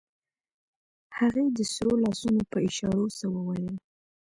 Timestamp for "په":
2.51-2.57